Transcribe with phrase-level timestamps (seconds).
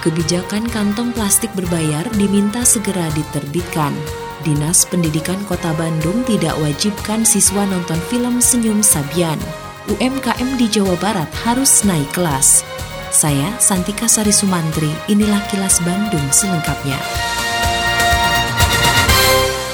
[0.00, 3.92] kebijakan kantong plastik berbayar diminta segera diterbitkan.
[4.40, 9.36] Dinas Pendidikan Kota Bandung tidak wajibkan siswa nonton film Senyum Sabian.
[9.92, 12.64] UMKM di Jawa Barat harus naik kelas.
[13.12, 16.96] Saya Santika Sari Sumantri, inilah kilas Bandung selengkapnya.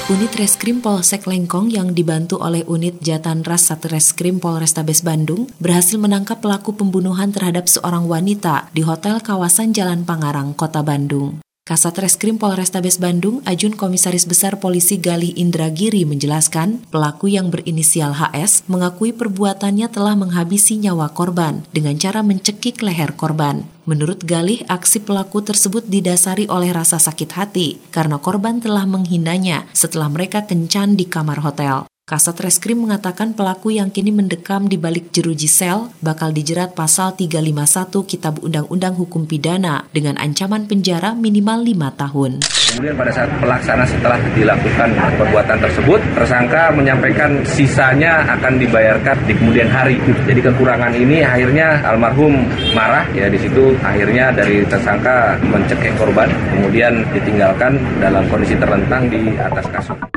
[0.07, 6.39] Unit Reskrim Polsek Lengkong yang dibantu oleh unit Jatan Ras Satreskrim Polrestabes Bandung berhasil menangkap
[6.39, 11.43] pelaku pembunuhan terhadap seorang wanita di hotel kawasan Jalan Pangarang, Kota Bandung.
[11.67, 18.71] Kasat Reskrim Polrestabes Bandung, Ajun Komisaris Besar Polisi Gali Indragiri menjelaskan, pelaku yang berinisial HS
[18.71, 23.67] mengakui perbuatannya telah menghabisi nyawa korban dengan cara mencekik leher korban.
[23.83, 30.07] Menurut Galih, aksi pelaku tersebut didasari oleh rasa sakit hati karena korban telah menghinanya setelah
[30.07, 31.83] mereka kencan di kamar hotel.
[32.07, 38.07] Kasat Reskrim mengatakan pelaku yang kini mendekam di balik jeruji sel bakal dijerat pasal 351
[38.07, 42.31] Kitab Undang-Undang Hukum Pidana dengan ancaman penjara minimal 5 tahun.
[42.47, 49.67] Kemudian pada saat pelaksana setelah dilakukan perbuatan tersebut, tersangka menyampaikan sisanya akan dibayarkan di kemudian
[49.67, 49.99] hari.
[50.23, 57.03] Jadi kekurangan ini akhirnya almarhum marah ya di situ akhirnya dari tersangka mencekik korban kemudian
[57.11, 60.16] ditinggalkan dalam kondisi terlentang di atas kasur.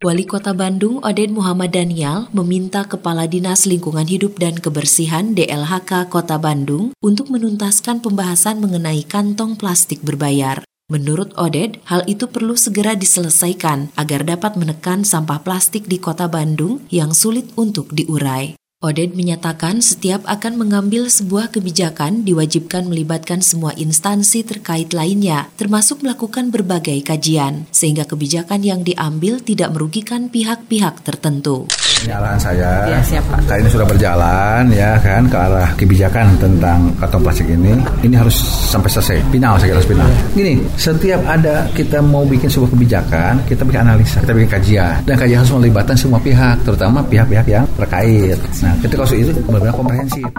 [0.00, 6.40] Wali Kota Bandung Oden Muhammad Daniel meminta Kepala Dinas Lingkungan Hidup dan Kebersihan DLHK Kota
[6.40, 10.64] Bandung untuk menuntaskan pembahasan mengenai kantong plastik berbayar.
[10.88, 16.80] Menurut Oded, hal itu perlu segera diselesaikan agar dapat menekan sampah plastik di kota Bandung
[16.88, 18.59] yang sulit untuk diurai.
[18.80, 26.48] Oded menyatakan setiap akan mengambil sebuah kebijakan diwajibkan melibatkan semua instansi terkait lainnya, termasuk melakukan
[26.48, 31.68] berbagai kajian, sehingga kebijakan yang diambil tidak merugikan pihak-pihak tertentu.
[32.08, 33.36] Arahan saya, ya, siapa?
[33.60, 37.76] ini sudah berjalan ya kan ke arah kebijakan tentang kantong plastik ini.
[38.00, 38.40] Ini harus
[38.72, 40.08] sampai selesai, final saya kira final.
[40.32, 45.14] Gini, setiap ada kita mau bikin sebuah kebijakan, kita bikin analisa, kita bikin kajian, dan
[45.20, 48.40] kajian harus melibatkan semua pihak, terutama pihak-pihak yang terkait.
[48.64, 50.30] Nah, Nah, ketika itu benar-benar komprehensif.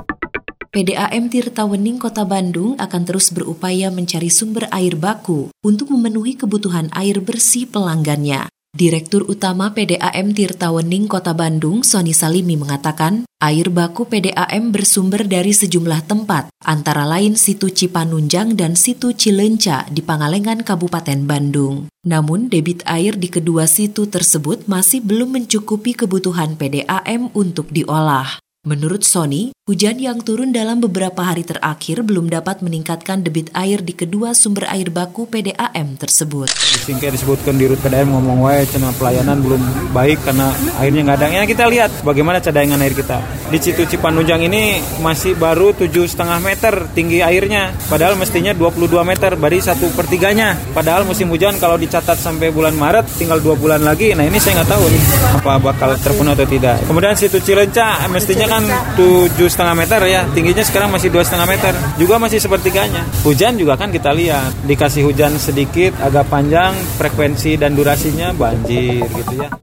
[0.71, 6.87] PDAM Tirta Wening Kota Bandung akan terus berupaya mencari sumber air baku untuk memenuhi kebutuhan
[6.95, 8.47] air bersih pelanggannya.
[8.81, 15.53] Direktur Utama PDAM Tirta Wening Kota Bandung, Soni Salimi mengatakan, air baku PDAM bersumber dari
[15.53, 21.93] sejumlah tempat, antara lain situ Cipanunjang dan situ Cilenca di Pangalengan Kabupaten Bandung.
[22.09, 28.41] Namun, debit air di kedua situ tersebut masih belum mencukupi kebutuhan PDAM untuk diolah.
[28.65, 33.95] Menurut Sony, hujan yang turun dalam beberapa hari terakhir belum dapat meningkatkan debit air di
[33.95, 36.51] kedua sumber air baku PDAM tersebut.
[36.83, 39.63] Singkat disebutkan di Rut PDAM ngomong wae cina pelayanan belum
[39.95, 41.27] baik karena airnya nggak ada.
[41.31, 43.23] Ya kita lihat bagaimana cadangan air kita.
[43.47, 49.35] Di Citu Cipanunjang ini masih baru tujuh setengah meter tinggi airnya, padahal mestinya 22 meter,
[49.39, 50.55] baru satu pertiganya.
[50.75, 54.11] Padahal musim hujan kalau dicatat sampai bulan Maret tinggal dua bulan lagi.
[54.15, 55.03] Nah ini saya nggak tahu nih
[55.39, 56.75] apa bakal terpenuhi atau tidak.
[56.87, 58.63] Kemudian Situ Cilenca mestinya kan
[58.99, 60.21] tujuh setengah meter ya.
[60.33, 61.73] Tingginya sekarang masih dua setengah meter.
[62.01, 63.05] Juga masih sepertiganya.
[63.21, 64.49] Hujan juga kan kita lihat.
[64.65, 69.53] Dikasih hujan sedikit agak panjang frekuensi dan durasinya banjir gitu ya.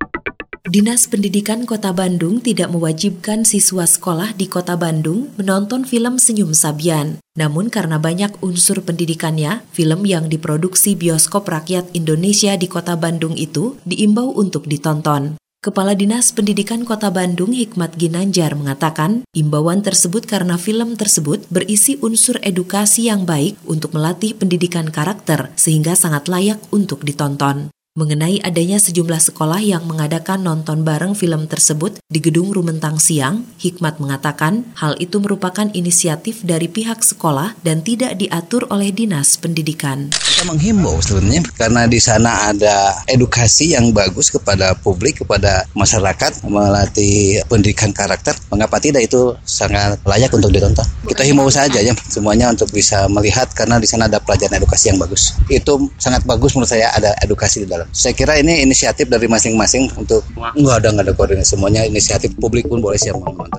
[0.68, 7.18] Dinas Pendidikan Kota Bandung tidak mewajibkan siswa sekolah di Kota Bandung menonton film Senyum Sabian.
[7.34, 13.80] Namun karena banyak unsur pendidikannya, film yang diproduksi Bioskop Rakyat Indonesia di Kota Bandung itu
[13.82, 15.40] diimbau untuk ditonton.
[15.58, 22.38] Kepala Dinas Pendidikan Kota Bandung Hikmat Ginanjar mengatakan, imbauan tersebut karena film tersebut berisi unsur
[22.46, 27.74] edukasi yang baik untuk melatih pendidikan karakter sehingga sangat layak untuk ditonton.
[27.98, 33.98] Mengenai adanya sejumlah sekolah yang mengadakan nonton bareng film tersebut di Gedung Rumentang Siang, Hikmat
[33.98, 40.14] mengatakan hal itu merupakan inisiatif dari pihak sekolah dan tidak diatur oleh Dinas Pendidikan.
[40.14, 47.42] Kita menghimbau sebenarnya karena di sana ada edukasi yang bagus kepada publik, kepada masyarakat, melatih
[47.50, 48.38] pendidikan karakter.
[48.54, 50.86] Mengapa tidak itu sangat layak untuk ditonton.
[51.02, 55.02] Kita himbau saja ya semuanya untuk bisa melihat karena di sana ada pelajaran edukasi yang
[55.02, 55.34] bagus.
[55.50, 59.90] Itu sangat bagus menurut saya ada edukasi di dalam saya kira ini inisiatif dari masing-masing
[59.96, 63.50] untuk nggak ada nggak ada koordinasi semuanya inisiatif publik pun boleh siap menonton.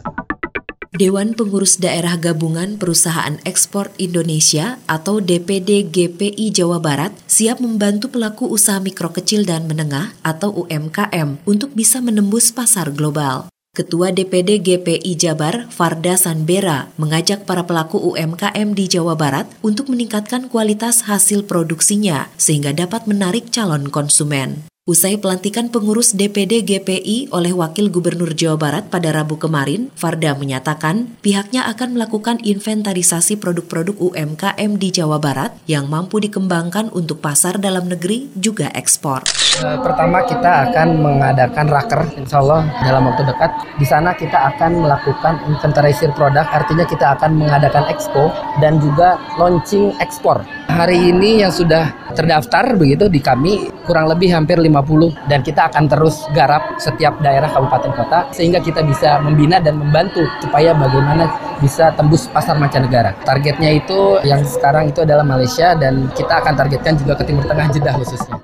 [1.00, 8.52] Dewan Pengurus Daerah Gabungan Perusahaan Ekspor Indonesia atau DPD GPI Jawa Barat siap membantu pelaku
[8.52, 13.48] usaha mikro kecil dan menengah atau UMKM untuk bisa menembus pasar global.
[13.70, 20.50] Ketua DPD GPI Jabar, Farda Sanbera, mengajak para pelaku UMKM di Jawa Barat untuk meningkatkan
[20.50, 24.69] kualitas hasil produksinya sehingga dapat menarik calon konsumen.
[24.90, 31.14] Usai pelantikan pengurus DPD GPI oleh Wakil Gubernur Jawa Barat pada Rabu kemarin, Farda menyatakan
[31.22, 37.86] pihaknya akan melakukan inventarisasi produk-produk UMKM di Jawa Barat yang mampu dikembangkan untuk pasar dalam
[37.86, 39.30] negeri juga ekspor.
[39.62, 43.52] Eh, pertama kita akan mengadakan raker, insya Allah dalam waktu dekat.
[43.78, 49.94] Di sana kita akan melakukan inventarisir produk, artinya kita akan mengadakan expo dan juga launching
[50.02, 50.42] ekspor.
[50.66, 54.79] Hari ini yang sudah terdaftar begitu di kami kurang lebih hampir 50
[55.28, 60.24] dan kita akan terus garap setiap daerah kabupaten kota sehingga kita bisa membina dan membantu
[60.40, 61.30] supaya bagaimana
[61.60, 63.16] bisa tembus pasar mancanegara.
[63.24, 67.68] Targetnya itu yang sekarang itu adalah Malaysia dan kita akan targetkan juga ke Timur Tengah
[67.72, 68.40] Jeddah khususnya.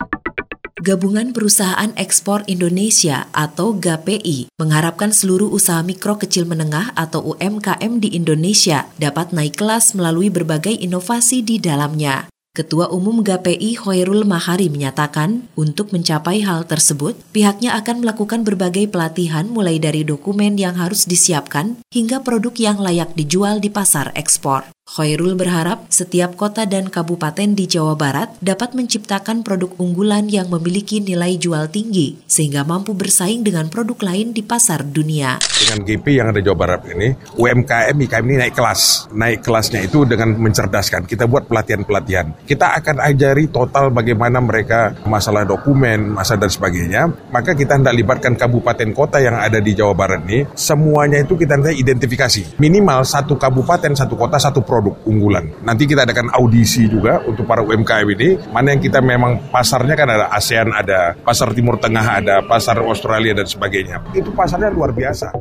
[0.85, 8.13] Gabungan Perusahaan Ekspor Indonesia atau GAPI mengharapkan seluruh usaha mikro kecil menengah atau UMKM di
[8.13, 12.29] Indonesia dapat naik kelas melalui berbagai inovasi di dalamnya.
[12.55, 19.43] Ketua Umum GPI Hoirul Mahari menyatakan, untuk mencapai hal tersebut, pihaknya akan melakukan berbagai pelatihan
[19.51, 24.74] mulai dari dokumen yang harus disiapkan hingga produk yang layak dijual di pasar ekspor.
[24.85, 31.01] Khairul berharap setiap kota dan kabupaten di Jawa Barat dapat menciptakan produk unggulan yang memiliki
[31.01, 35.41] nilai jual tinggi sehingga mampu bersaing dengan produk lain di pasar dunia.
[35.41, 39.09] Dengan GP yang ada di Jawa Barat ini, UMKM IKM ini naik kelas.
[39.09, 41.09] Naik kelasnya itu dengan mencerdaskan.
[41.09, 42.45] Kita buat pelatihan-pelatihan.
[42.45, 47.09] Kita akan ajari total bagaimana mereka masalah dokumen, masa dan sebagainya.
[47.33, 51.57] Maka kita hendak libatkan kabupaten kota yang ada di Jawa Barat ini, semuanya itu kita
[51.57, 52.61] nanti identifikasi.
[52.61, 55.55] Minimal satu kabupaten, satu kota, satu produk produk unggulan.
[55.63, 60.11] Nanti kita adakan audisi juga untuk para UMKM ini, mana yang kita memang pasarnya kan
[60.11, 64.03] ada ASEAN, ada pasar Timur Tengah, ada pasar Australia dan sebagainya.
[64.11, 65.31] Itu pasarnya luar biasa.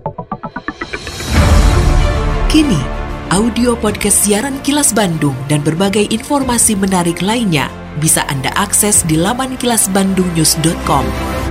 [2.47, 2.79] Kini,
[3.35, 7.67] audio podcast siaran Kilas Bandung dan berbagai informasi menarik lainnya
[7.99, 11.44] bisa Anda akses di laman kilasbandungnews.com.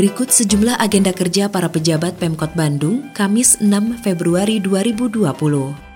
[0.00, 5.28] Berikut sejumlah agenda kerja para pejabat Pemkot Bandung, Kamis 6 Februari 2020.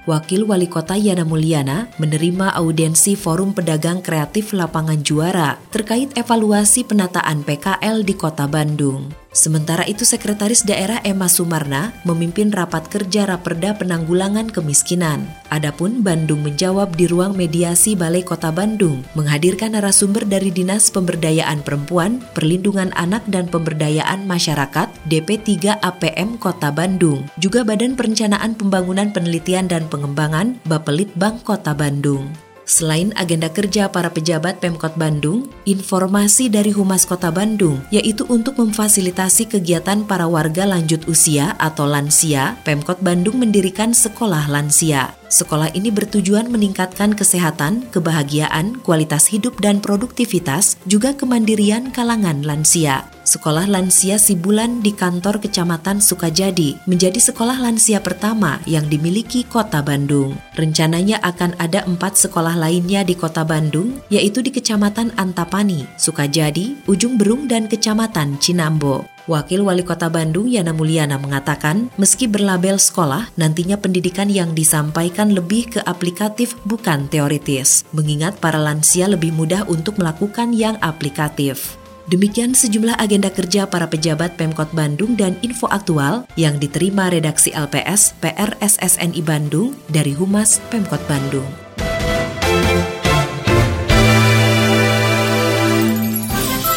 [0.04, 7.48] Wakil Wali Kota Yana Mulyana menerima audiensi Forum Pedagang Kreatif Lapangan Juara terkait evaluasi penataan
[7.48, 9.23] PKL di Kota Bandung.
[9.34, 15.26] Sementara itu Sekretaris Daerah Emma Sumarna memimpin rapat kerja Raperda Penanggulangan Kemiskinan.
[15.50, 22.22] Adapun Bandung menjawab di ruang mediasi Balai Kota Bandung menghadirkan narasumber dari Dinas Pemberdayaan Perempuan,
[22.30, 29.90] Perlindungan Anak dan Pemberdayaan Masyarakat DP3 APM Kota Bandung, juga Badan Perencanaan Pembangunan Penelitian dan
[29.90, 32.53] Pengembangan Bapelitbang Kota Bandung.
[32.64, 39.52] Selain agenda kerja para pejabat Pemkot Bandung, informasi dari Humas Kota Bandung yaitu untuk memfasilitasi
[39.52, 45.23] kegiatan para warga lanjut usia atau lansia, Pemkot Bandung mendirikan sekolah lansia.
[45.34, 53.10] Sekolah ini bertujuan meningkatkan kesehatan, kebahagiaan, kualitas hidup dan produktivitas, juga kemandirian kalangan lansia.
[53.24, 60.36] Sekolah Lansia Sibulan di kantor Kecamatan Sukajadi menjadi sekolah lansia pertama yang dimiliki Kota Bandung.
[60.54, 67.18] Rencananya akan ada empat sekolah lainnya di Kota Bandung, yaitu di Kecamatan Antapani, Sukajadi, Ujung
[67.18, 69.13] Berung, dan Kecamatan Cinambo.
[69.24, 75.72] Wakil Wali Kota Bandung Yana Mulyana mengatakan, meski berlabel sekolah, nantinya pendidikan yang disampaikan lebih
[75.72, 81.80] ke aplikatif bukan teoritis, mengingat para lansia lebih mudah untuk melakukan yang aplikatif.
[82.04, 88.12] Demikian sejumlah agenda kerja para pejabat Pemkot Bandung dan info aktual yang diterima redaksi LPS
[88.20, 91.48] PRSSNI Bandung dari Humas Pemkot Bandung.